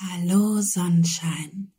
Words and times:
Hallo 0.00 0.62
Sonnenschein. 0.62 1.70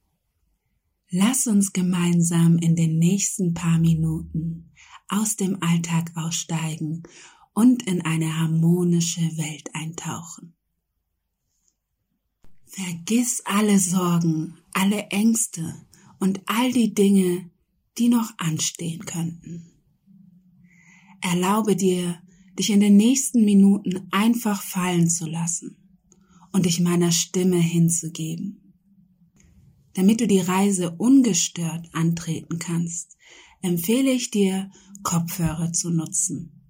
Lass 1.10 1.48
uns 1.48 1.74
gemeinsam 1.74 2.60
in 2.60 2.76
den 2.76 3.00
nächsten 3.00 3.56
paar 3.56 3.80
Minuten 3.80 4.72
aus 5.08 5.36
dem 5.36 5.64
Alltag 5.64 6.12
aussteigen 6.14 7.02
und 7.54 7.82
in 7.88 8.02
eine 8.02 8.38
harmonische 8.38 9.22
Welt 9.38 9.68
eintauchen. 9.74 10.54
Vergiss 12.68 13.42
alle 13.46 13.80
Sorgen, 13.80 14.60
alle 14.74 15.08
Ängste 15.08 15.84
und 16.20 16.40
all 16.46 16.72
die 16.72 16.94
Dinge, 16.94 17.50
die 17.98 18.10
noch 18.10 18.32
anstehen 18.38 19.06
könnten. 19.06 19.72
Erlaube 21.20 21.76
dir, 21.76 22.22
dich 22.60 22.70
in 22.70 22.80
den 22.80 22.96
nächsten 22.96 23.44
Minuten 23.44 24.08
einfach 24.12 24.62
fallen 24.62 25.10
zu 25.10 25.26
lassen 25.26 25.83
und 26.54 26.66
dich 26.66 26.80
meiner 26.80 27.12
Stimme 27.12 27.60
hinzugeben. 27.60 28.74
Damit 29.96 30.22
du 30.22 30.28
die 30.28 30.40
Reise 30.40 30.92
ungestört 30.92 31.90
antreten 31.94 32.60
kannst, 32.60 33.18
empfehle 33.62 34.12
ich 34.12 34.32
dir, 34.32 34.72
Kopfhörer 35.04 35.74
zu 35.74 35.90
nutzen. 35.90 36.62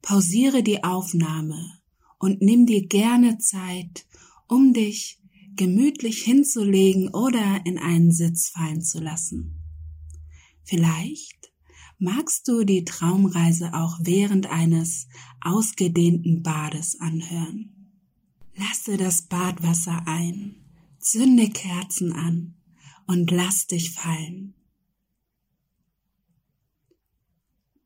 Pausiere 0.00 0.62
die 0.62 0.82
Aufnahme 0.82 1.78
und 2.18 2.40
nimm 2.40 2.64
dir 2.64 2.86
gerne 2.86 3.38
Zeit, 3.38 4.06
um 4.48 4.72
dich 4.72 5.20
gemütlich 5.56 6.22
hinzulegen 6.22 7.08
oder 7.08 7.66
in 7.66 7.78
einen 7.78 8.12
Sitz 8.12 8.48
fallen 8.48 8.80
zu 8.80 9.00
lassen. 9.00 9.62
Vielleicht 10.64 11.52
magst 11.98 12.46
du 12.48 12.64
die 12.64 12.84
Traumreise 12.84 13.74
auch 13.74 13.98
während 14.00 14.46
eines 14.46 15.08
ausgedehnten 15.40 16.42
Bades 16.42 16.98
anhören. 17.00 17.77
Lasse 18.58 18.96
das 18.96 19.22
Badwasser 19.22 20.02
ein, 20.06 20.56
zünde 20.98 21.48
Kerzen 21.48 22.12
an 22.12 22.56
und 23.06 23.30
lass 23.30 23.68
dich 23.68 23.92
fallen. 23.92 24.54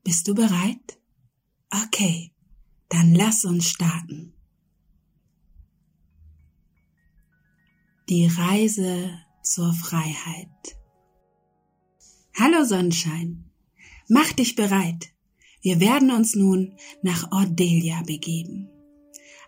Bist 0.03 0.27
du 0.27 0.33
bereit? 0.33 0.99
Okay, 1.69 2.33
dann 2.89 3.13
lass 3.13 3.45
uns 3.45 3.69
starten. 3.69 4.33
Die 8.09 8.25
Reise 8.25 9.13
zur 9.43 9.73
Freiheit. 9.73 10.79
Hallo 12.35 12.65
Sonnenschein, 12.65 13.51
mach 14.09 14.33
dich 14.33 14.55
bereit. 14.55 15.13
Wir 15.61 15.79
werden 15.79 16.09
uns 16.09 16.33
nun 16.33 16.75
nach 17.03 17.31
Ordelia 17.31 18.01
begeben 18.01 18.72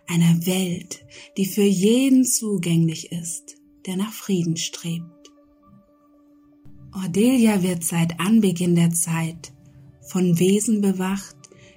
einer 0.06 0.46
Welt, 0.46 1.04
die 1.36 1.46
für 1.46 1.62
jeden 1.62 2.24
zugänglich 2.24 3.12
ist, 3.12 3.56
der 3.86 3.96
nach 3.96 4.12
Frieden 4.12 4.56
strebt. 4.56 5.04
Ordelia 6.94 7.62
wird 7.62 7.84
seit 7.84 8.18
Anbeginn 8.20 8.74
der 8.74 8.90
Zeit 8.90 9.52
von 10.00 10.38
Wesen 10.38 10.80
bewacht, 10.80 11.36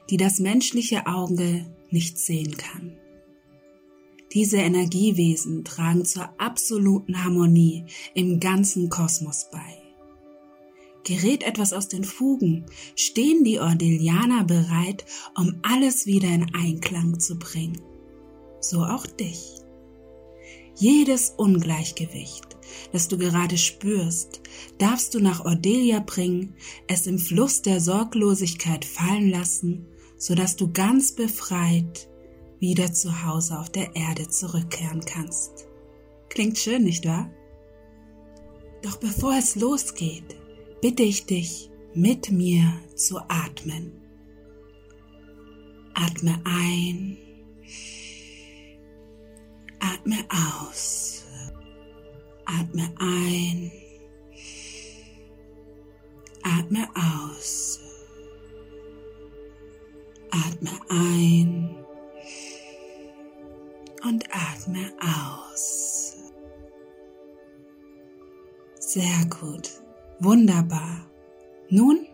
die 0.09 0.17
das 0.17 0.39
menschliche 0.39 1.07
Auge 1.07 1.65
nicht 1.89 2.17
sehen 2.17 2.55
kann. 2.57 2.93
Diese 4.33 4.57
Energiewesen 4.57 5.65
tragen 5.65 6.05
zur 6.05 6.29
absoluten 6.39 7.23
Harmonie 7.23 7.85
im 8.13 8.39
ganzen 8.39 8.89
Kosmos 8.89 9.47
bei. 9.51 9.77
Gerät 11.03 11.43
etwas 11.43 11.73
aus 11.73 11.87
den 11.87 12.03
Fugen, 12.03 12.65
stehen 12.95 13.43
die 13.43 13.59
Ordelianer 13.59 14.43
bereit, 14.43 15.05
um 15.35 15.59
alles 15.63 16.05
wieder 16.05 16.29
in 16.29 16.53
Einklang 16.53 17.19
zu 17.19 17.39
bringen 17.39 17.81
so 18.61 18.83
auch 18.83 19.05
dich. 19.05 19.55
Jedes 20.75 21.33
Ungleichgewicht, 21.35 22.57
das 22.93 23.07
du 23.07 23.17
gerade 23.17 23.57
spürst, 23.57 24.41
darfst 24.77 25.13
du 25.13 25.19
nach 25.19 25.43
Ordelia 25.43 25.99
bringen, 25.99 26.55
es 26.87 27.07
im 27.07 27.19
Fluss 27.19 27.61
der 27.61 27.81
Sorglosigkeit 27.81 28.85
fallen 28.85 29.29
lassen, 29.29 29.87
so 30.17 30.35
dass 30.35 30.55
du 30.55 30.71
ganz 30.71 31.13
befreit 31.13 32.09
wieder 32.59 32.93
zu 32.93 33.25
Hause 33.25 33.59
auf 33.59 33.69
der 33.69 33.95
Erde 33.95 34.27
zurückkehren 34.27 35.01
kannst. 35.05 35.67
Klingt 36.29 36.57
schön, 36.57 36.83
nicht 36.83 37.05
wahr? 37.05 37.31
Doch 38.81 38.97
bevor 38.97 39.37
es 39.37 39.55
losgeht, 39.55 40.37
bitte 40.81 41.03
ich 41.03 41.25
dich, 41.25 41.69
mit 41.93 42.31
mir 42.31 42.71
zu 42.95 43.19
atmen. 43.27 43.91
Atme 45.93 46.39
ein 46.45 47.17
Atme 49.79 50.17
aus. 50.29 51.25
Atme 52.45 52.91
ein. 52.99 53.71
Atme 56.43 56.87
aus. 56.95 57.79
Atme 60.31 60.71
ein 60.89 61.75
und 64.03 64.23
atme 64.31 64.91
aus. 64.99 66.15
Sehr 68.79 69.25
gut. 69.29 69.81
Wunderbar. 70.19 71.09
Nun 71.69 72.07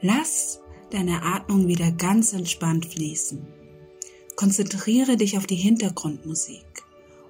lass 0.00 0.60
deine 0.90 1.22
Atmung 1.22 1.66
wieder 1.66 1.90
ganz 1.92 2.32
entspannt 2.32 2.86
fließen. 2.86 3.59
Konzentriere 4.40 5.18
dich 5.18 5.36
auf 5.36 5.46
die 5.46 5.54
Hintergrundmusik 5.54 6.64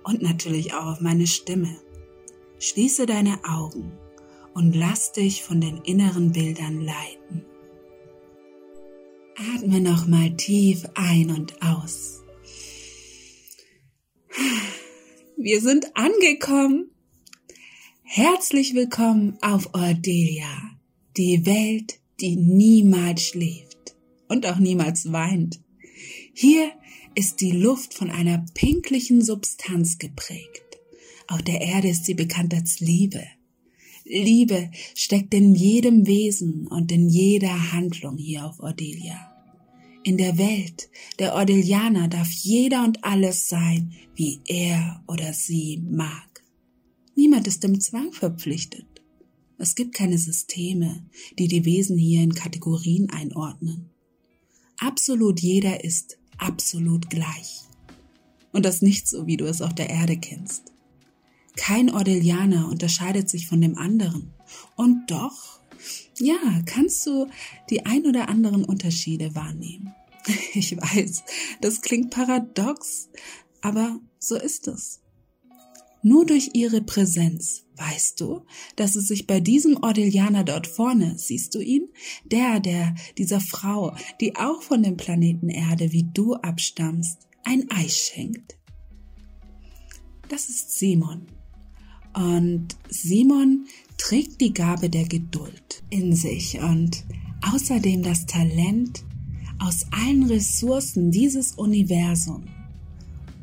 und 0.04 0.22
natürlich 0.22 0.74
auch 0.74 0.86
auf 0.86 1.00
meine 1.00 1.26
Stimme. 1.26 1.76
Schließe 2.60 3.04
deine 3.04 3.40
Augen 3.42 3.90
und 4.54 4.76
lass 4.76 5.10
dich 5.10 5.42
von 5.42 5.60
den 5.60 5.78
inneren 5.78 6.30
Bildern 6.30 6.80
leiten. 6.80 7.44
Atme 9.56 9.80
nochmal 9.80 10.36
tief 10.36 10.84
ein 10.94 11.32
und 11.32 11.60
aus. 11.60 12.22
Wir 15.36 15.60
sind 15.60 15.90
angekommen. 15.96 16.92
Herzlich 18.04 18.72
willkommen 18.76 19.36
auf 19.40 19.74
Ordelia, 19.74 20.78
die 21.16 21.44
Welt, 21.44 21.98
die 22.20 22.36
niemals 22.36 23.22
schläft 23.22 23.96
und 24.28 24.46
auch 24.46 24.58
niemals 24.58 25.12
weint. 25.12 25.58
Hier 26.32 26.70
ist 27.14 27.40
die 27.40 27.52
Luft 27.52 27.94
von 27.94 28.10
einer 28.10 28.44
pinklichen 28.54 29.22
Substanz 29.22 29.98
geprägt. 29.98 30.78
Auf 31.26 31.42
der 31.42 31.60
Erde 31.60 31.88
ist 31.88 32.04
sie 32.04 32.14
bekannt 32.14 32.54
als 32.54 32.80
Liebe. 32.80 33.24
Liebe 34.04 34.70
steckt 34.94 35.34
in 35.34 35.54
jedem 35.54 36.06
Wesen 36.06 36.66
und 36.66 36.90
in 36.90 37.08
jeder 37.08 37.72
Handlung 37.72 38.16
hier 38.16 38.46
auf 38.46 38.58
Ordelia. 38.60 39.30
In 40.02 40.16
der 40.16 40.38
Welt 40.38 40.88
der 41.18 41.34
Ordelianer 41.34 42.08
darf 42.08 42.30
jeder 42.30 42.84
und 42.84 43.04
alles 43.04 43.48
sein, 43.48 43.92
wie 44.14 44.40
er 44.46 45.04
oder 45.06 45.32
sie 45.32 45.82
mag. 45.88 46.42
Niemand 47.14 47.46
ist 47.46 47.62
dem 47.62 47.80
Zwang 47.80 48.12
verpflichtet. 48.12 48.86
Es 49.58 49.74
gibt 49.74 49.94
keine 49.94 50.16
Systeme, 50.16 51.04
die 51.38 51.48
die 51.48 51.66
Wesen 51.66 51.98
hier 51.98 52.22
in 52.22 52.34
Kategorien 52.34 53.10
einordnen. 53.10 53.90
Absolut 54.78 55.40
jeder 55.40 55.84
ist 55.84 56.19
absolut 56.40 57.10
gleich. 57.10 57.62
Und 58.52 58.64
das 58.64 58.82
nicht 58.82 59.06
so, 59.06 59.26
wie 59.26 59.36
du 59.36 59.44
es 59.44 59.62
auf 59.62 59.74
der 59.74 59.90
Erde 59.90 60.16
kennst. 60.16 60.72
Kein 61.56 61.90
Ordelianer 61.90 62.68
unterscheidet 62.68 63.28
sich 63.28 63.46
von 63.46 63.60
dem 63.60 63.76
anderen. 63.78 64.32
Und 64.76 65.10
doch, 65.10 65.60
ja, 66.18 66.38
kannst 66.66 67.06
du 67.06 67.28
die 67.70 67.86
ein 67.86 68.06
oder 68.06 68.28
anderen 68.28 68.64
Unterschiede 68.64 69.34
wahrnehmen. 69.34 69.94
Ich 70.52 70.76
weiß, 70.76 71.22
das 71.60 71.80
klingt 71.80 72.10
paradox, 72.10 73.08
aber 73.62 73.98
so 74.18 74.36
ist 74.36 74.68
es. 74.68 75.00
Nur 76.02 76.26
durch 76.26 76.50
ihre 76.54 76.82
Präsenz 76.82 77.64
weißt 77.80 78.20
du, 78.20 78.42
dass 78.76 78.94
es 78.94 79.08
sich 79.08 79.26
bei 79.26 79.40
diesem 79.40 79.82
Ordelianer 79.82 80.44
dort 80.44 80.66
vorne, 80.66 81.18
siehst 81.18 81.54
du 81.54 81.60
ihn? 81.60 81.88
Der, 82.24 82.60
der 82.60 82.94
dieser 83.18 83.40
Frau, 83.40 83.96
die 84.20 84.36
auch 84.36 84.62
von 84.62 84.82
dem 84.82 84.96
Planeten 84.96 85.48
Erde 85.48 85.92
wie 85.92 86.04
du 86.04 86.34
abstammst, 86.34 87.26
ein 87.42 87.70
Ei 87.70 87.88
schenkt. 87.88 88.58
Das 90.28 90.48
ist 90.48 90.78
Simon. 90.78 91.26
Und 92.14 92.76
Simon 92.88 93.66
trägt 93.96 94.40
die 94.40 94.52
Gabe 94.52 94.90
der 94.90 95.04
Geduld 95.04 95.82
in 95.90 96.14
sich 96.14 96.60
und 96.60 97.04
außerdem 97.52 98.02
das 98.02 98.26
Talent, 98.26 99.04
aus 99.58 99.86
allen 99.90 100.24
Ressourcen 100.24 101.10
dieses 101.10 101.52
Universums 101.52 102.48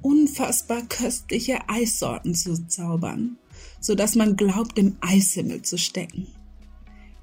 unfassbar 0.02 0.84
köstliche 0.84 1.68
Eissorten 1.68 2.34
zu 2.34 2.68
zaubern 2.68 3.38
so 3.80 3.96
dass 3.96 4.16
man 4.16 4.36
glaubt, 4.36 4.78
im 4.80 4.98
Eishimmel 5.02 5.62
zu 5.62 5.78
stecken. 5.78 6.28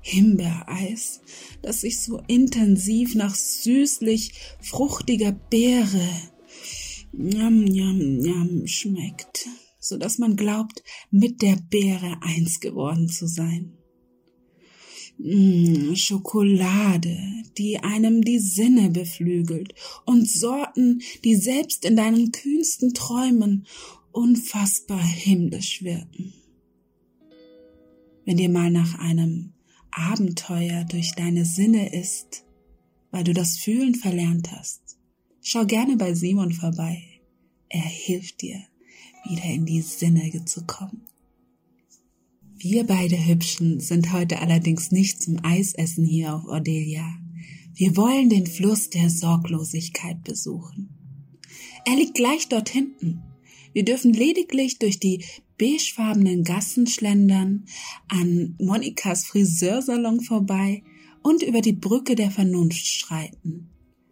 Himbeereis, 0.01 1.21
das 1.63 1.81
sich 1.81 2.03
so 2.03 2.21
intensiv 2.27 3.15
nach 3.15 3.35
süßlich 3.35 4.33
fruchtiger 4.61 5.33
Beere 5.33 6.09
Njam, 7.17 7.65
njam, 7.65 7.99
njam 8.19 8.67
schmeckt. 8.67 9.47
so 9.85 9.99
dass 9.99 10.19
man 10.19 10.35
glaubt, 10.35 10.83
mit 11.11 11.43
der 11.43 11.57
Beere 11.71 12.17
eins 12.23 12.59
geworden 12.61 13.09
zu 13.09 13.27
sein. 13.27 13.77
Mmh, 15.19 15.95
Schokolade, 15.95 17.17
die 17.59 17.79
einem 17.79 18.23
die 18.23 18.41
Sinne 18.41 18.91
beflügelt 18.91 19.75
und 20.07 20.29
Sorten, 20.29 21.03
die 21.23 21.37
selbst 21.37 21.85
in 21.85 21.97
deinen 21.97 22.33
kühnsten 22.33 22.95
Träumen 22.95 23.67
unfassbar 24.15 25.03
himmlisch 25.03 25.83
wirken. 25.83 26.33
Wenn 28.25 28.37
dir 28.37 28.49
mal 28.49 28.71
nach 28.71 28.99
einem 28.99 29.53
Abenteuer 29.91 30.85
durch 30.85 31.13
deine 31.13 31.45
Sinne 31.45 31.93
ist, 31.93 32.45
weil 33.11 33.25
du 33.25 33.35
das 33.35 33.59
Fühlen 33.59 33.95
verlernt 33.95 34.51
hast, 34.53 34.99
schau 35.43 35.67
gerne 35.67 35.97
bei 35.97 36.15
Simon 36.15 36.53
vorbei. 36.53 37.03
Er 37.69 37.83
hilft 37.83 38.41
dir, 38.43 38.61
wieder 39.29 39.45
in 39.45 39.67
die 39.67 39.83
Sinne 39.83 40.45
zu 40.45 40.65
kommen. 40.65 41.03
Wir 42.57 42.85
beide 42.85 43.17
Hübschen 43.27 43.81
sind 43.81 44.13
heute 44.13 44.39
allerdings 44.39 44.91
nicht 44.91 45.21
zum 45.21 45.45
Eisessen 45.45 46.05
hier 46.05 46.35
auf 46.35 46.47
Ordelia. 46.47 47.19
Wir 47.75 47.97
wollen 47.97 48.31
den 48.31 48.47
Fluss 48.47 48.91
der 48.91 49.11
Sorglosigkeit 49.11 50.23
besuchen. 50.23 50.89
Er 51.85 51.97
liegt 51.97 52.15
gleich 52.15 52.49
dort 52.49 52.69
hinten. 52.69 53.23
Wir 53.75 53.85
dürfen 53.85 54.15
lediglich 54.15 54.79
durch 54.79 54.99
die 54.99 55.23
beigefarbenen 55.59 56.45
Gassen 56.45 56.87
schlendern, 56.87 57.67
an 58.09 58.55
Monikas 58.59 59.27
Friseursalon 59.27 60.21
vorbei 60.21 60.83
und 61.23 61.43
über 61.43 61.61
die 61.61 61.73
Brücke 61.73 62.15
der 62.15 62.31
Vernunft 62.31 62.87
schreiten. 62.87 63.69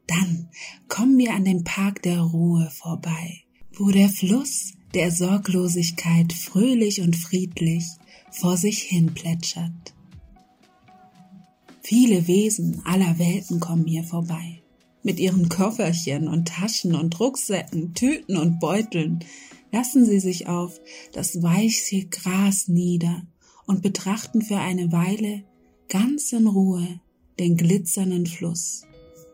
Dann 0.06 0.48
kommen 0.88 1.16
wir 1.16 1.32
an 1.32 1.44
den 1.44 1.64
Park 1.64 2.02
der 2.02 2.20
Ruhe 2.20 2.70
vorbei, 2.70 3.44
wo 3.74 3.90
der 3.90 4.08
Fluss 4.08 4.72
der 4.94 5.10
Sorglosigkeit 5.10 6.32
fröhlich 6.32 7.00
und 7.00 7.16
friedlich 7.16 7.84
vor 8.30 8.56
sich 8.56 8.82
hin 8.82 9.14
plätschert. 9.14 9.94
Viele 11.82 12.26
Wesen 12.26 12.82
aller 12.84 13.18
Welten 13.18 13.60
kommen 13.60 13.86
hier 13.86 14.04
vorbei, 14.04 14.61
mit 15.02 15.18
ihren 15.18 15.48
Kofferchen 15.48 16.28
und 16.28 16.48
Taschen 16.48 16.94
und 16.94 17.18
Rucksäcken, 17.18 17.94
Tüten 17.94 18.36
und 18.36 18.60
Beuteln, 18.60 19.20
lassen 19.72 20.04
sie 20.04 20.20
sich 20.20 20.46
auf 20.46 20.80
das 21.12 21.42
weiche 21.42 22.06
Gras 22.06 22.68
nieder 22.68 23.22
und 23.66 23.82
betrachten 23.82 24.42
für 24.42 24.58
eine 24.58 24.92
Weile 24.92 25.44
ganz 25.88 26.32
in 26.32 26.46
Ruhe 26.46 27.00
den 27.38 27.56
glitzernden 27.56 28.26
Fluss, 28.26 28.82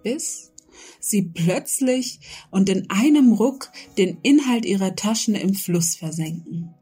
bis 0.03 0.53
sie 1.01 1.23
plötzlich 1.23 2.21
und 2.51 2.69
in 2.69 2.89
einem 2.91 3.33
Ruck 3.33 3.71
den 3.97 4.19
Inhalt 4.23 4.65
ihrer 4.65 4.95
Taschen 4.95 5.35
im 5.35 5.55
Fluss 5.55 5.97
versenken. 5.97 6.75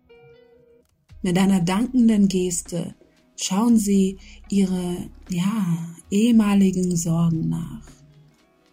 Mit 1.23 1.39
einer 1.39 1.61
dankenden 1.61 2.29
Geste 2.29 2.95
schauen 3.37 3.79
sie 3.79 4.19
ihre, 4.49 5.11
ja, 5.29 5.97
ehemaligen 6.11 6.97
Sorgen 6.97 7.49
nach. 7.49 7.96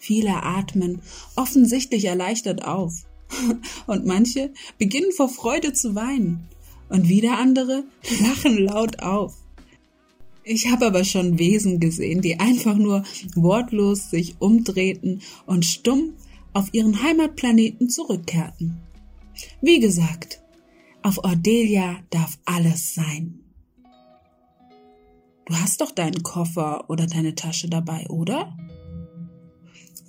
Viele 0.03 0.43
atmen 0.43 1.01
offensichtlich 1.37 2.03
erleichtert 2.03 2.65
auf 2.65 3.05
und 3.87 4.05
manche 4.05 4.51
beginnen 4.77 5.13
vor 5.13 5.29
Freude 5.29 5.71
zu 5.71 5.95
weinen 5.95 6.49
und 6.89 7.07
wieder 7.07 7.37
andere 7.37 7.85
lachen 8.21 8.57
laut 8.57 8.99
auf. 8.99 9.33
Ich 10.43 10.69
habe 10.69 10.87
aber 10.87 11.05
schon 11.05 11.39
Wesen 11.39 11.79
gesehen, 11.79 12.21
die 12.21 12.37
einfach 12.41 12.75
nur 12.75 13.03
wortlos 13.33 14.09
sich 14.09 14.35
umdrehten 14.39 15.21
und 15.45 15.63
stumm 15.65 16.15
auf 16.51 16.73
ihren 16.73 17.01
Heimatplaneten 17.01 17.89
zurückkehrten. 17.89 18.81
Wie 19.61 19.79
gesagt, 19.79 20.41
auf 21.01 21.23
Ordelia 21.23 21.95
darf 22.09 22.37
alles 22.43 22.93
sein. 22.93 23.39
Du 25.45 25.55
hast 25.55 25.79
doch 25.79 25.91
deinen 25.91 26.23
Koffer 26.23 26.89
oder 26.89 27.07
deine 27.07 27.35
Tasche 27.35 27.69
dabei, 27.69 28.05
oder? 28.09 28.57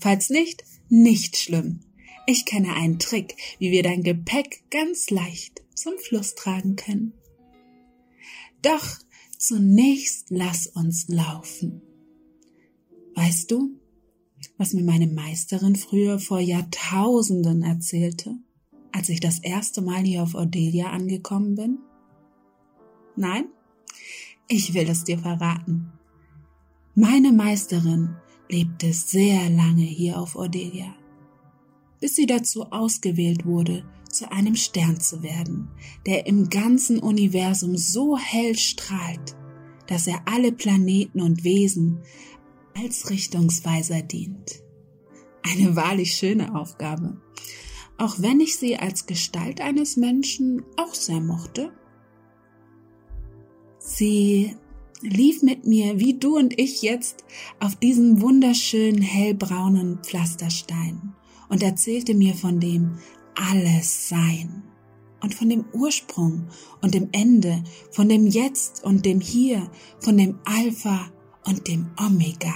Falls 0.04 0.28
nicht, 0.28 0.64
nicht 0.90 1.34
schlimm. 1.34 1.80
Ich 2.26 2.44
kenne 2.44 2.74
einen 2.74 2.98
Trick, 2.98 3.36
wie 3.58 3.70
wir 3.70 3.82
dein 3.82 4.02
Gepäck 4.02 4.64
ganz 4.70 5.08
leicht 5.08 5.62
zum 5.74 5.94
Fluss 5.96 6.34
tragen 6.34 6.76
können. 6.76 7.14
Doch 8.60 8.84
zunächst 9.38 10.26
lass 10.28 10.66
uns 10.66 11.08
laufen. 11.08 11.80
Weißt 13.14 13.50
du, 13.50 13.80
was 14.58 14.74
mir 14.74 14.84
meine 14.84 15.06
Meisterin 15.06 15.74
früher 15.74 16.18
vor 16.18 16.38
Jahrtausenden 16.38 17.62
erzählte? 17.62 18.36
als 18.92 19.08
ich 19.08 19.20
das 19.20 19.38
erste 19.38 19.80
Mal 19.80 20.02
hier 20.02 20.22
auf 20.22 20.34
Ordelia 20.34 20.90
angekommen 20.90 21.54
bin? 21.54 21.78
Nein? 23.16 23.46
Ich 24.48 24.74
will 24.74 24.86
es 24.90 25.04
dir 25.04 25.18
verraten. 25.18 25.92
Meine 26.94 27.32
Meisterin 27.32 28.16
lebte 28.56 28.92
sehr 28.92 29.50
lange 29.50 29.82
hier 29.82 30.18
auf 30.18 30.36
Ordelia, 30.36 30.94
bis 32.00 32.16
sie 32.16 32.26
dazu 32.26 32.64
ausgewählt 32.70 33.44
wurde, 33.46 33.84
zu 34.10 34.30
einem 34.30 34.54
Stern 34.54 35.00
zu 35.00 35.22
werden, 35.22 35.68
der 36.06 36.26
im 36.26 36.48
ganzen 36.48 36.98
Universum 37.00 37.76
so 37.76 38.16
hell 38.16 38.56
strahlt, 38.56 39.36
dass 39.86 40.06
er 40.06 40.22
alle 40.26 40.52
Planeten 40.52 41.20
und 41.20 41.44
Wesen 41.44 42.00
als 42.74 43.10
Richtungsweiser 43.10 44.02
dient. 44.02 44.62
Eine 45.42 45.76
wahrlich 45.76 46.14
schöne 46.14 46.54
Aufgabe 46.54 47.20
auch 47.98 48.16
wenn 48.18 48.40
ich 48.40 48.56
sie 48.56 48.76
als 48.76 49.06
Gestalt 49.06 49.60
eines 49.60 49.96
Menschen 49.96 50.62
auch 50.76 50.94
sehr 50.94 51.20
mochte. 51.20 51.72
Sie 53.78 54.56
lief 55.00 55.42
mit 55.42 55.66
mir, 55.66 55.98
wie 55.98 56.14
du 56.18 56.36
und 56.36 56.58
ich 56.58 56.82
jetzt, 56.82 57.24
auf 57.60 57.76
diesem 57.76 58.20
wunderschönen 58.20 59.02
hellbraunen 59.02 59.98
Pflasterstein 60.02 61.14
und 61.48 61.62
erzählte 61.62 62.14
mir 62.14 62.34
von 62.34 62.60
dem 62.60 62.98
alles 63.34 64.08
Sein 64.08 64.62
und 65.22 65.34
von 65.34 65.48
dem 65.48 65.64
Ursprung 65.72 66.48
und 66.82 66.94
dem 66.94 67.08
Ende, 67.12 67.62
von 67.90 68.08
dem 68.08 68.26
Jetzt 68.26 68.84
und 68.84 69.04
dem 69.04 69.20
Hier, 69.20 69.70
von 69.98 70.16
dem 70.16 70.38
Alpha 70.44 71.10
und 71.44 71.66
dem 71.68 71.90
Omega. 71.98 72.54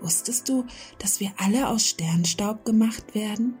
Wusstest 0.00 0.48
du, 0.48 0.64
dass 0.98 1.20
wir 1.20 1.32
alle 1.36 1.68
aus 1.68 1.86
Sternstaub 1.86 2.64
gemacht 2.64 3.14
werden? 3.14 3.58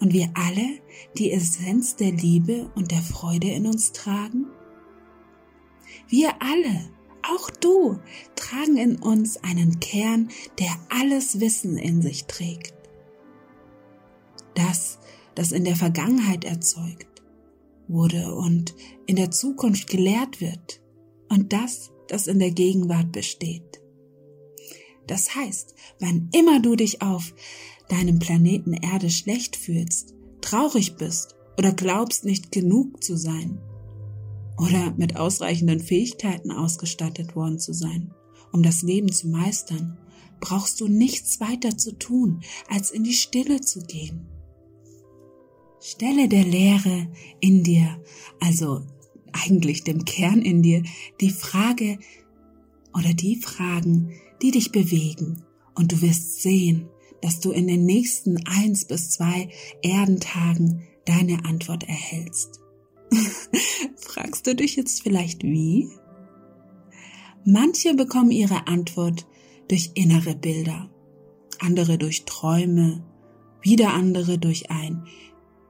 Und 0.00 0.12
wir 0.12 0.30
alle 0.34 0.80
die 1.16 1.32
Essenz 1.32 1.96
der 1.96 2.12
Liebe 2.12 2.70
und 2.74 2.90
der 2.90 3.00
Freude 3.00 3.48
in 3.50 3.66
uns 3.66 3.92
tragen? 3.92 4.46
Wir 6.08 6.42
alle, 6.42 6.90
auch 7.22 7.50
du, 7.50 7.98
tragen 8.36 8.76
in 8.76 8.96
uns 8.96 9.38
einen 9.38 9.80
Kern, 9.80 10.28
der 10.58 10.70
alles 10.90 11.40
Wissen 11.40 11.78
in 11.78 12.02
sich 12.02 12.26
trägt. 12.26 12.74
Das, 14.54 14.98
das 15.34 15.52
in 15.52 15.64
der 15.64 15.76
Vergangenheit 15.76 16.44
erzeugt 16.44 17.22
wurde 17.88 18.34
und 18.34 18.74
in 19.06 19.16
der 19.16 19.30
Zukunft 19.30 19.88
gelehrt 19.88 20.40
wird 20.40 20.80
und 21.28 21.52
das, 21.52 21.90
das 22.08 22.26
in 22.26 22.38
der 22.38 22.50
Gegenwart 22.50 23.12
besteht. 23.12 23.80
Das 25.06 25.34
heißt, 25.34 25.74
wann 26.00 26.30
immer 26.32 26.60
du 26.60 26.76
dich 26.76 27.02
auf 27.02 27.34
deinem 27.88 28.18
Planeten 28.18 28.72
Erde 28.72 29.10
schlecht 29.10 29.56
fühlst, 29.56 30.14
traurig 30.40 30.96
bist 30.96 31.34
oder 31.58 31.72
glaubst 31.72 32.24
nicht 32.24 32.52
genug 32.52 33.02
zu 33.02 33.16
sein 33.16 33.60
oder 34.58 34.94
mit 34.96 35.16
ausreichenden 35.16 35.80
Fähigkeiten 35.80 36.50
ausgestattet 36.50 37.34
worden 37.34 37.58
zu 37.58 37.72
sein, 37.72 38.12
um 38.52 38.62
das 38.62 38.82
Leben 38.82 39.10
zu 39.10 39.28
meistern, 39.28 39.98
brauchst 40.40 40.80
du 40.80 40.88
nichts 40.88 41.40
weiter 41.40 41.76
zu 41.76 41.98
tun, 41.98 42.42
als 42.68 42.90
in 42.90 43.04
die 43.04 43.14
Stille 43.14 43.60
zu 43.60 43.80
gehen. 43.80 44.26
Stelle 45.80 46.28
der 46.28 46.44
Lehre 46.44 47.08
in 47.40 47.62
dir, 47.62 48.00
also 48.40 48.86
eigentlich 49.32 49.84
dem 49.84 50.04
Kern 50.04 50.40
in 50.40 50.62
dir, 50.62 50.82
die 51.20 51.30
Frage 51.30 51.98
oder 52.94 53.12
die 53.12 53.36
Fragen, 53.36 54.12
die 54.40 54.50
dich 54.50 54.72
bewegen. 54.72 55.42
Und 55.74 55.92
du 55.92 56.00
wirst 56.00 56.40
sehen, 56.42 56.88
dass 57.20 57.40
du 57.40 57.50
in 57.50 57.66
den 57.66 57.84
nächsten 57.84 58.46
eins 58.46 58.84
bis 58.84 59.10
zwei 59.10 59.48
Erdentagen 59.82 60.82
deine 61.04 61.44
Antwort 61.44 61.84
erhältst. 61.84 62.60
Fragst 64.44 64.58
du 64.58 64.62
dich 64.62 64.76
jetzt 64.76 65.02
vielleicht 65.02 65.42
wie? 65.42 65.88
Manche 67.46 67.94
bekommen 67.94 68.30
ihre 68.30 68.66
Antwort 68.66 69.26
durch 69.68 69.92
innere 69.94 70.34
Bilder, 70.34 70.90
andere 71.60 71.96
durch 71.96 72.26
Träume, 72.26 73.02
wieder 73.62 73.94
andere 73.94 74.38
durch 74.38 74.70
ein, 74.70 75.06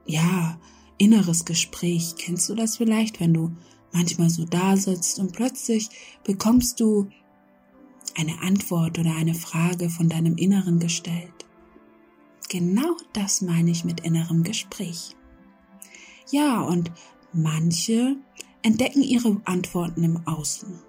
ja, 0.05 0.59
inneres 0.97 1.45
Gespräch. 1.45 2.15
Kennst 2.17 2.49
du 2.49 2.55
das 2.55 2.75
vielleicht, 2.75 3.21
wenn 3.21 3.33
du 3.33 3.55
manchmal 3.93 4.29
so 4.29 4.43
da 4.43 4.75
sitzt 4.75 5.19
und 5.19 5.31
plötzlich 5.31 5.87
bekommst 6.25 6.81
du 6.81 7.07
eine 8.17 8.41
Antwort 8.41 8.99
oder 8.99 9.15
eine 9.15 9.35
Frage 9.35 9.89
von 9.89 10.09
deinem 10.09 10.35
Inneren 10.35 10.79
gestellt. 10.79 11.45
Genau 12.49 12.97
das 13.13 13.41
meine 13.41 13.71
ich 13.71 13.85
mit 13.85 14.01
innerem 14.01 14.43
Gespräch. 14.43 15.15
Ja, 16.29 16.59
und 16.59 16.91
manche 17.31 18.17
entdecken 18.65 19.03
ihre 19.03 19.39
Antworten 19.45 20.03
im 20.03 20.25
Außen. 20.25 20.79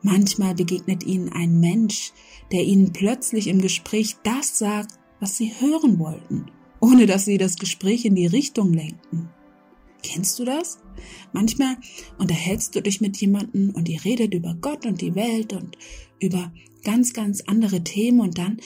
Manchmal 0.00 0.54
begegnet 0.54 1.04
ihnen 1.04 1.28
ein 1.30 1.60
Mensch, 1.60 2.12
der 2.50 2.64
ihnen 2.64 2.94
plötzlich 2.94 3.48
im 3.48 3.60
Gespräch 3.60 4.16
das 4.22 4.58
sagt, 4.58 4.94
was 5.20 5.36
sie 5.36 5.52
hören 5.60 5.98
wollten, 5.98 6.46
ohne 6.80 7.04
dass 7.04 7.26
sie 7.26 7.36
das 7.36 7.56
Gespräch 7.56 8.06
in 8.06 8.14
die 8.14 8.26
Richtung 8.26 8.72
lenken. 8.72 9.28
Kennst 10.02 10.38
du 10.38 10.46
das? 10.46 10.78
Manchmal 11.34 11.76
unterhältst 12.16 12.74
du 12.74 12.80
dich 12.80 13.02
mit 13.02 13.18
jemandem 13.18 13.70
und 13.74 13.86
ihr 13.90 14.02
redet 14.02 14.32
über 14.32 14.56
Gott 14.58 14.86
und 14.86 15.02
die 15.02 15.14
Welt 15.14 15.52
und 15.52 15.76
über 16.18 16.50
ganz, 16.82 17.12
ganz 17.12 17.42
andere 17.42 17.84
Themen 17.84 18.20
und 18.20 18.38
dann 18.38 18.58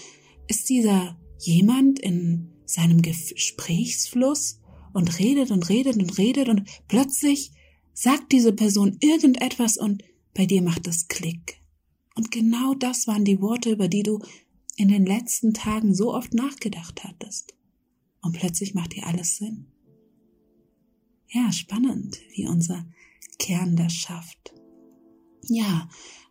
ist 0.47 0.69
dieser 0.69 1.19
jemand 1.41 1.99
in 1.99 2.53
seinem 2.65 3.03
Gesprächsfluss 3.03 4.61
und 4.93 5.19
redet 5.19 5.51
und 5.51 5.69
redet 5.69 5.97
und 5.97 6.17
redet 6.17 6.49
und 6.49 6.63
plötzlich 6.87 7.51
sagt 7.95 8.33
diese 8.33 8.53
Person 8.53 8.97
irgendetwas 9.01 9.77
und 9.77 10.03
bei 10.35 10.47
dir 10.47 10.63
macht 10.63 10.87
es 10.87 11.09
Klick. 11.09 11.61
Und 12.15 12.31
genau 12.31 12.75
das 12.75 13.07
waren 13.07 13.25
die 13.25 13.41
Worte, 13.41 13.71
über 13.71 13.89
die 13.89 14.03
du 14.03 14.21
in 14.77 14.89
den 14.89 15.07
letzten 15.07 15.55
Tagen 15.55 15.95
so 15.95 16.15
oft 16.15 16.35
nachgedacht 16.35 17.05
hattest. 17.05 17.55
Und 18.23 18.33
plötzlich 18.33 18.75
macht 18.75 18.95
dir 18.95 19.07
alles 19.07 19.37
Sinn. 19.37 19.67
Ja, 21.29 21.51
spannend, 21.53 22.19
wie 22.35 22.47
unser 22.47 22.85
Kern 23.39 23.77
das 23.77 23.93
schafft. 23.93 24.55
Ja, 25.45 25.89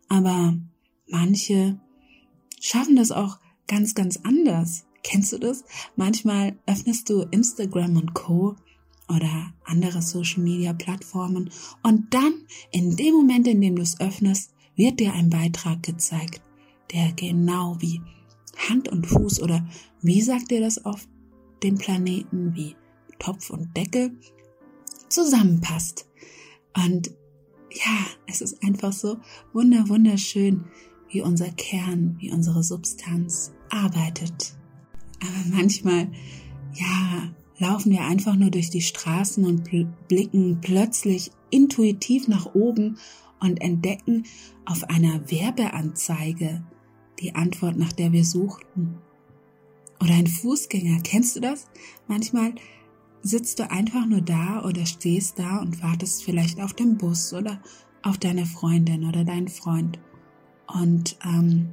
aber 0.07 0.57
manche 1.07 1.79
schaffen 2.59 2.95
das 2.95 3.11
auch 3.11 3.39
ganz, 3.67 3.95
ganz 3.95 4.17
anders. 4.17 4.85
Kennst 5.03 5.33
du 5.33 5.39
das? 5.39 5.63
Manchmal 5.95 6.57
öffnest 6.65 7.09
du 7.09 7.21
Instagram 7.23 7.97
und 7.97 8.13
Co 8.13 8.55
oder 9.15 9.53
andere 9.63 10.01
Social 10.01 10.43
Media 10.43 10.73
Plattformen 10.73 11.49
und 11.83 12.13
dann 12.13 12.33
in 12.71 12.95
dem 12.95 13.13
Moment, 13.13 13.47
in 13.47 13.61
dem 13.61 13.75
du 13.75 13.81
es 13.81 13.99
öffnest, 13.99 14.53
wird 14.75 14.99
dir 14.99 15.13
ein 15.13 15.29
Beitrag 15.29 15.83
gezeigt, 15.83 16.41
der 16.93 17.11
genau 17.13 17.77
wie 17.79 18.01
Hand 18.69 18.89
und 18.89 19.05
Fuß 19.05 19.41
oder 19.41 19.67
wie 20.01 20.21
sagt 20.21 20.51
ihr 20.51 20.61
das 20.61 20.85
auf 20.85 21.07
dem 21.63 21.77
Planeten, 21.77 22.55
wie 22.55 22.75
Topf 23.19 23.49
und 23.49 23.75
Deckel 23.77 24.17
zusammenpasst. 25.09 26.07
Und 26.75 27.11
ja, 27.71 27.97
es 28.27 28.41
ist 28.41 28.63
einfach 28.63 28.93
so 28.93 29.17
wunder 29.53 29.87
wunderschön, 29.87 30.65
wie 31.09 31.21
unser 31.21 31.49
Kern, 31.51 32.15
wie 32.19 32.31
unsere 32.31 32.63
Substanz 32.63 33.53
arbeitet. 33.69 34.55
Aber 35.19 35.55
manchmal, 35.55 36.11
ja, 36.73 37.33
laufen 37.61 37.91
wir 37.91 38.01
einfach 38.01 38.35
nur 38.35 38.49
durch 38.49 38.71
die 38.71 38.81
Straßen 38.81 39.45
und 39.45 39.69
blicken 40.07 40.59
plötzlich 40.61 41.31
intuitiv 41.51 42.27
nach 42.27 42.55
oben 42.55 42.97
und 43.39 43.61
entdecken 43.61 44.23
auf 44.65 44.89
einer 44.89 45.29
Werbeanzeige 45.29 46.63
die 47.19 47.35
Antwort, 47.35 47.77
nach 47.77 47.93
der 47.93 48.11
wir 48.11 48.25
suchten. 48.25 48.97
Oder 50.01 50.15
ein 50.15 50.25
Fußgänger, 50.25 51.01
kennst 51.03 51.35
du 51.35 51.39
das? 51.39 51.67
Manchmal 52.07 52.55
sitzt 53.21 53.59
du 53.59 53.69
einfach 53.69 54.07
nur 54.07 54.21
da 54.21 54.63
oder 54.65 54.87
stehst 54.87 55.37
da 55.37 55.59
und 55.59 55.83
wartest 55.83 56.23
vielleicht 56.23 56.59
auf 56.59 56.73
den 56.73 56.97
Bus 56.97 57.31
oder 57.31 57.61
auf 58.01 58.17
deine 58.17 58.47
Freundin 58.47 59.05
oder 59.05 59.23
deinen 59.23 59.49
Freund. 59.49 59.99
Und 60.67 61.15
ähm, 61.23 61.69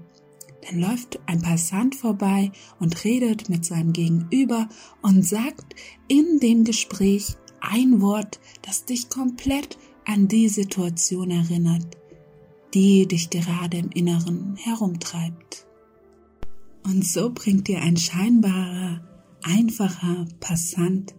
dann 0.67 0.81
läuft 0.81 1.19
ein 1.27 1.41
Passant 1.41 1.95
vorbei 1.95 2.51
und 2.81 3.05
redet 3.05 3.49
mit 3.49 3.65
seinem 3.65 3.93
Gegenüber 3.93 4.69
und 5.03 5.25
sagt 5.25 5.75
in 6.09 6.41
dem 6.41 6.65
Gespräch 6.65 7.37
ein 7.61 8.01
Wort, 8.01 8.41
das 8.63 8.85
dich 8.85 9.09
komplett 9.09 9.79
an 10.05 10.29
die 10.29 10.49
Situation 10.49 11.31
erinnert, 11.31 11.97
die 12.75 13.07
dich 13.07 13.31
gerade 13.31 13.79
im 13.79 13.91
Inneren 13.91 14.57
herumtreibt. 14.57 15.67
Und 16.85 17.05
so 17.05 17.31
bringt 17.31 17.69
dir 17.69 17.81
ein 17.83 17.97
scheinbarer, 17.97 19.03
einfacher 19.43 20.27
Passant 20.41 21.15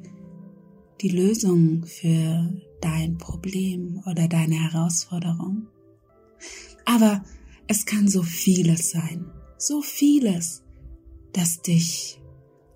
die 1.01 1.10
Lösung 1.10 1.86
für 1.86 2.51
dein 2.81 3.17
Problem 3.17 4.01
oder 4.05 4.27
deine 4.27 4.55
Herausforderung. 4.55 5.67
Aber 6.86 7.24
es 7.70 7.86
kann 7.86 8.08
so 8.08 8.24
vieles 8.24 8.90
sein, 8.90 9.32
so 9.60 9.84
vieles, 9.84 10.64
das 11.34 11.62
dich 11.62 12.20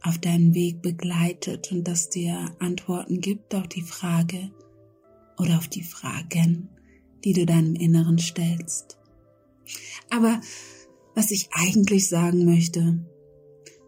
auf 0.04 0.20
deinen 0.20 0.54
Weg 0.54 0.84
begleitet 0.84 1.72
und 1.72 1.88
das 1.88 2.10
dir 2.10 2.56
Antworten 2.60 3.20
gibt 3.20 3.56
auf 3.56 3.68
die 3.68 3.82
Frage 3.82 4.52
oder 5.40 5.58
auf 5.58 5.68
die 5.68 5.82
Fragen, 5.82 6.70
die 7.24 7.34
du 7.34 7.48
deinem 7.48 7.74
Inneren 7.74 8.20
stellst. 8.20 9.00
Aber 10.12 10.40
was 11.16 11.32
ich 11.32 11.50
eigentlich 11.54 12.08
sagen 12.08 12.46
möchte, 12.46 13.04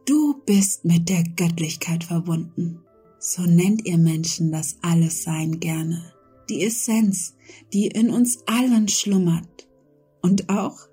du 0.07 0.41
bist 0.47 0.85
mit 0.85 1.07
der 1.07 1.23
Göttlichkeit 1.23 2.03
verbunden. 2.03 2.81
So 3.19 3.43
nennt 3.43 3.85
ihr 3.85 3.99
Menschen 3.99 4.51
das 4.51 4.77
alles 4.81 5.21
Sein 5.21 5.59
gerne. 5.59 6.13
Die 6.49 6.63
Essenz, 6.63 7.35
die 7.73 7.87
in 7.87 8.09
uns 8.09 8.39
allen 8.47 8.87
schlummert 8.87 9.67
und 10.23 10.49
auch 10.49 10.87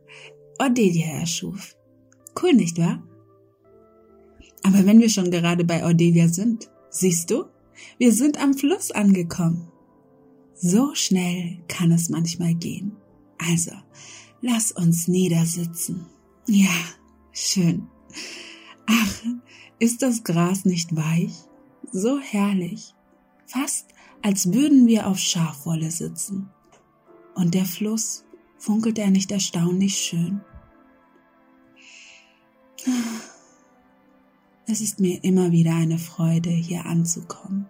Ordelia 0.63 1.07
erschuf. 1.07 1.77
Cool, 2.41 2.53
nicht 2.53 2.79
wahr? 2.79 3.03
Aber 4.63 4.87
wenn 4.87 5.01
wir 5.01 5.11
schon 5.11 5.33
gerade 5.33 5.65
bei 5.65 5.85
Ordelia 5.85 6.29
sind, 6.29 6.71
siehst 6.89 7.31
du, 7.31 7.47
wir 7.99 8.13
sind 8.13 8.41
am 8.41 8.55
Fluss 8.55 8.93
angekommen. 8.93 9.73
So 10.55 10.95
schnell 10.95 11.59
kann 11.67 11.91
es 11.91 12.11
manchmal 12.11 12.55
gehen. 12.55 12.97
Also, 13.39 13.73
lass 14.41 14.71
uns 14.71 15.09
niedersitzen. 15.09 16.07
Ja, 16.47 16.71
schön. 17.33 17.89
Ach, 18.87 19.23
ist 19.81 20.03
das 20.03 20.23
Gras 20.23 20.65
nicht 20.65 20.95
weich? 20.95 21.35
So 21.91 22.21
herrlich. 22.21 22.95
Fast 23.47 23.89
als 24.23 24.53
würden 24.53 24.87
wir 24.87 25.09
auf 25.09 25.19
Schafwolle 25.19 25.91
sitzen. 25.91 26.51
Und 27.35 27.55
der 27.55 27.65
Fluss 27.65 28.25
Funkelt 28.63 28.97
er 29.01 29.11
nicht 29.11 29.33
erstaunlich 29.33 29.97
schön? 29.97 30.41
Es 34.67 34.81
ist 34.81 35.01
mir 35.01 35.23
immer 35.23 35.53
wieder 35.53 35.75
eine 35.75 35.99
Freude, 35.99 36.51
hier 36.51 36.87
anzukommen 36.87 37.69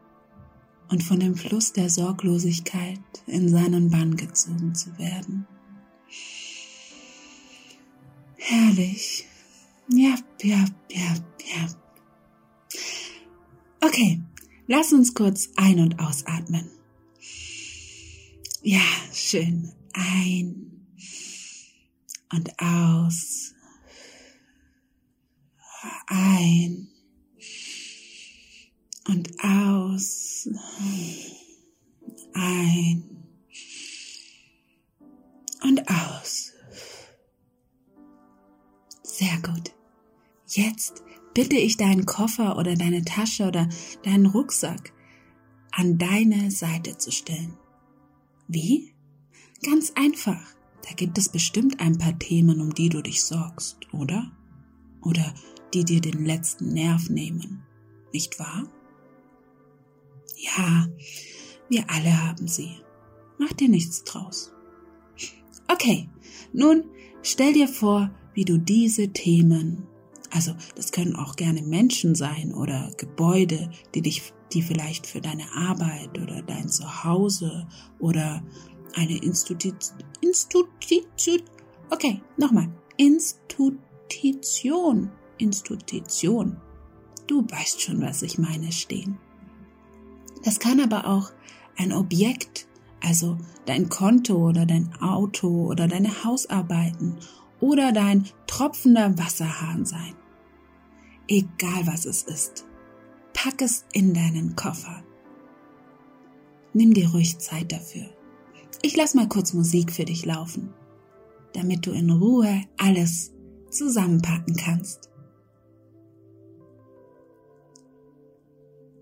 und 0.89 1.03
von 1.03 1.19
dem 1.19 1.35
Fluss 1.35 1.73
der 1.73 1.89
Sorglosigkeit 1.89 3.01
in 3.27 3.49
seinen 3.49 3.91
Bann 3.91 4.17
gezogen 4.17 4.75
zu 4.75 4.97
werden. 4.99 5.47
Herrlich. 8.37 9.27
Ja, 9.89 10.15
ja, 10.43 10.65
ja, 10.91 11.15
ja. 11.55 11.69
Okay, 13.81 14.21
lass 14.67 14.93
uns 14.93 15.15
kurz 15.15 15.49
ein- 15.57 15.81
und 15.81 15.99
ausatmen. 15.99 16.71
Ja, 18.63 18.81
schön. 19.13 19.73
Ein 19.93 20.87
und 22.33 22.59
aus. 22.61 23.55
Ein 26.07 26.89
und 29.09 29.33
aus. 29.43 30.49
Ein 32.35 33.05
und 35.63 35.89
aus. 35.89 36.53
Sehr 39.03 39.39
gut. 39.43 39.73
Jetzt 40.49 41.03
bitte 41.35 41.57
ich 41.57 41.77
deinen 41.77 42.07
Koffer 42.07 42.59
oder 42.59 42.77
deine 42.77 43.05
Tasche 43.05 43.47
oder 43.47 43.69
deinen 44.03 44.27
Rucksack 44.27 44.93
an 45.73 45.99
deine 45.99 46.51
Seite 46.51 46.99
zu 46.99 47.11
stellen. 47.11 47.57
Wie? 48.49 48.95
Ganz 49.65 49.93
einfach. 49.97 50.43
Da 50.89 50.95
gibt 50.95 51.19
es 51.19 51.29
bestimmt 51.29 51.81
ein 51.81 51.99
paar 51.99 52.19
Themen, 52.19 52.61
um 52.61 52.75
die 52.75 52.89
du 52.89 53.01
dich 53.01 53.23
sorgst, 53.23 53.79
oder? 53.93 54.31
Oder 55.03 55.35
die 55.75 55.85
dir 55.85 56.01
den 56.01 56.25
letzten 56.25 56.73
Nerv 56.73 57.09
nehmen, 57.09 57.63
nicht 58.13 58.39
wahr? 58.39 58.65
Ja, 60.37 60.89
wir 61.69 61.85
alle 61.89 62.27
haben 62.27 62.49
sie. 62.49 62.77
Mach 63.39 63.53
dir 63.53 63.69
nichts 63.69 64.05
draus. 64.05 64.53
Okay, 65.69 66.09
nun 66.53 66.85
stell 67.23 67.53
dir 67.53 67.69
vor, 67.69 68.11
wie 68.35 68.45
du 68.45 68.59
diese 68.59 69.09
Themen, 69.09 69.87
also 70.31 70.53
das 70.75 70.93
können 70.93 71.17
auch 71.17 71.37
gerne 71.37 71.63
Menschen 71.63 72.15
sein 72.15 72.53
oder 72.53 72.91
Gebäude, 72.97 73.71
die 73.95 74.03
dich, 74.03 74.33
die 74.53 74.63
vielleicht 74.63 75.07
für 75.07 75.21
deine 75.21 75.51
Arbeit 75.55 76.19
oder 76.19 76.43
dein 76.43 76.69
Zuhause 76.69 77.67
oder 77.99 78.43
eine 78.95 79.17
Institution, 79.19 79.99
Institution, 80.21 81.43
okay, 81.91 82.21
nochmal, 82.37 82.69
Institution, 82.97 83.79
Institution. 85.39 86.57
Du 87.27 87.45
weißt 87.49 87.81
schon, 87.81 88.01
was 88.01 88.23
ich 88.23 88.39
meine, 88.39 88.73
stehen. 88.73 89.19
Das 90.45 90.59
kann 90.59 90.81
aber 90.81 91.07
auch 91.07 91.31
ein 91.77 91.93
Objekt, 91.93 92.67
also 93.03 93.39
dein 93.67 93.89
Konto 93.89 94.49
oder 94.49 94.67
dein 94.67 94.93
Auto 95.01 95.67
oder 95.67 95.89
deine 95.89 96.25
Hausarbeiten 96.25 97.17
oder 97.61 97.93
dein 97.93 98.27
tropfender 98.47 99.17
Wasserhahn 99.19 99.85
sein. 99.85 100.15
Egal 101.29 101.87
was 101.87 102.05
es 102.05 102.25
ist, 102.25 102.67
pack 103.33 103.63
es 103.63 103.85
in 103.93 104.15
deinen 104.15 104.57
Koffer. 104.57 105.03
Nimm 106.75 106.95
dir 106.95 107.11
ruhig 107.11 107.39
Zeit 107.39 107.71
dafür. 107.73 108.09
Ich 108.83 108.97
lass 108.97 109.15
mal 109.15 109.29
kurz 109.29 109.53
Musik 109.53 109.93
für 109.93 110.05
dich 110.05 110.25
laufen, 110.25 110.73
damit 111.53 111.87
du 111.87 111.93
in 111.93 112.11
Ruhe 112.11 112.63
alles 112.79 113.33
zusammenpacken 113.75 114.57
kannst. 114.57 115.11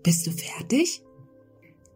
Bist 0.03 0.25
du 0.25 0.31
fertig? 0.31 1.03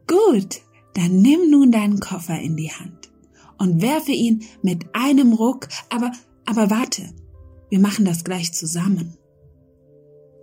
Gut, 0.08 0.62
dann 0.94 1.22
nimm 1.22 1.50
nun 1.50 1.72
deinen 1.72 2.00
Koffer 2.00 2.40
in 2.40 2.56
die 2.56 2.72
Hand 2.72 3.12
und 3.58 3.82
werfe 3.82 4.12
ihn 4.12 4.44
mit 4.62 4.86
einem 4.94 5.34
Ruck, 5.34 5.68
aber, 5.90 6.12
aber 6.46 6.70
warte, 6.70 7.14
wir 7.70 7.80
machen 7.80 8.06
das 8.06 8.24
gleich 8.24 8.54
zusammen. 8.54 9.18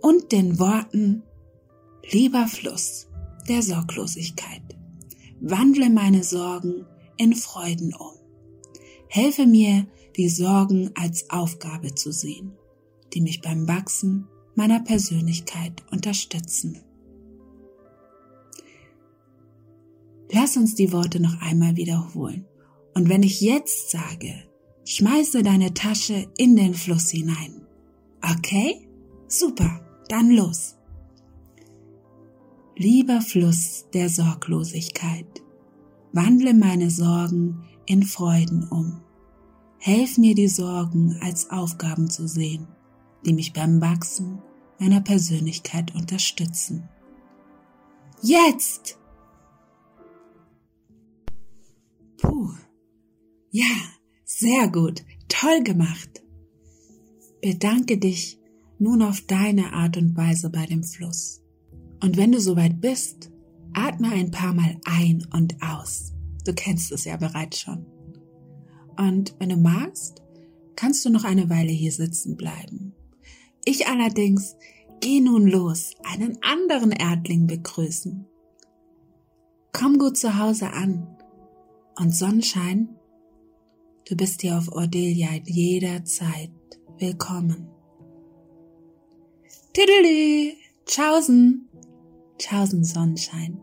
Und 0.01 0.31
den 0.31 0.59
Worten, 0.59 1.23
lieber 2.11 2.47
Fluss 2.47 3.07
der 3.47 3.61
Sorglosigkeit, 3.61 4.61
wandle 5.39 5.89
meine 5.89 6.23
Sorgen 6.23 6.85
in 7.17 7.33
Freuden 7.33 7.93
um. 7.93 8.11
Helfe 9.07 9.45
mir, 9.45 9.87
die 10.17 10.29
Sorgen 10.29 10.91
als 10.95 11.29
Aufgabe 11.29 11.95
zu 11.95 12.11
sehen, 12.11 12.53
die 13.13 13.21
mich 13.21 13.41
beim 13.41 13.67
Wachsen 13.67 14.27
meiner 14.55 14.79
Persönlichkeit 14.79 15.83
unterstützen. 15.91 16.79
Lass 20.31 20.57
uns 20.57 20.75
die 20.75 20.91
Worte 20.91 21.19
noch 21.19 21.41
einmal 21.41 21.75
wiederholen. 21.75 22.45
Und 22.95 23.09
wenn 23.09 23.23
ich 23.23 23.41
jetzt 23.41 23.91
sage, 23.91 24.33
schmeiße 24.85 25.43
deine 25.43 25.73
Tasche 25.73 26.27
in 26.37 26.55
den 26.55 26.73
Fluss 26.73 27.09
hinein. 27.11 27.67
Okay? 28.21 28.87
Super, 29.27 29.81
dann 30.09 30.31
los. 30.31 30.75
Lieber 32.75 33.21
Fluss 33.21 33.85
der 33.93 34.09
Sorglosigkeit, 34.09 35.43
wandle 36.11 36.55
meine 36.55 36.89
Sorgen 36.89 37.63
in 37.85 38.01
Freuden 38.01 38.67
um. 38.67 39.02
Helf 39.85 40.17
mir 40.17 40.33
die 40.33 40.47
Sorgen 40.47 41.19
als 41.21 41.49
Aufgaben 41.49 42.09
zu 42.09 42.25
sehen, 42.25 42.67
die 43.25 43.33
mich 43.33 43.51
beim 43.51 43.81
Wachsen 43.81 44.41
meiner 44.79 45.01
Persönlichkeit 45.01 45.93
unterstützen. 45.93 46.87
Jetzt! 48.21 48.97
Puh. 52.17 52.53
Ja, 53.51 53.75
sehr 54.23 54.69
gut. 54.69 55.03
Toll 55.27 55.63
gemacht. 55.63 56.23
Bedanke 57.41 57.97
dich 57.97 58.39
nun 58.79 59.01
auf 59.01 59.19
deine 59.27 59.73
Art 59.73 59.97
und 59.97 60.15
Weise 60.15 60.49
bei 60.49 60.65
dem 60.65 60.85
Fluss. 60.85 61.41
Und 62.01 62.15
wenn 62.15 62.31
du 62.31 62.39
soweit 62.39 62.79
bist, 62.79 63.31
atme 63.73 64.13
ein 64.13 64.31
paar 64.31 64.53
Mal 64.53 64.79
ein 64.85 65.27
und 65.33 65.61
aus. 65.61 66.13
Du 66.45 66.53
kennst 66.53 66.93
es 66.93 67.03
ja 67.03 67.17
bereits 67.17 67.59
schon. 67.59 67.92
Und 68.97 69.35
wenn 69.39 69.49
du 69.49 69.57
magst, 69.57 70.21
kannst 70.75 71.05
du 71.05 71.09
noch 71.09 71.23
eine 71.23 71.49
Weile 71.49 71.71
hier 71.71 71.91
sitzen 71.91 72.35
bleiben. 72.35 72.93
Ich 73.65 73.87
allerdings 73.87 74.55
geh 74.99 75.19
nun 75.19 75.47
los, 75.47 75.91
einen 76.03 76.37
anderen 76.41 76.91
Erdling 76.91 77.47
begrüßen. 77.47 78.25
Komm 79.71 79.97
gut 79.97 80.17
zu 80.17 80.37
Hause 80.37 80.71
an 80.71 81.07
und 81.97 82.15
Sonnenschein, 82.15 82.89
du 84.07 84.15
bist 84.15 84.41
hier 84.41 84.57
auf 84.57 84.71
Ordelia 84.71 85.29
jederzeit 85.45 86.51
willkommen. 86.99 87.69
Tüdelü, 89.73 90.53
tschaußen, 90.85 91.69
tschaußen 92.37 92.83
Sonnenschein. 92.83 93.62